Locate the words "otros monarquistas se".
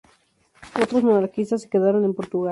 0.81-1.69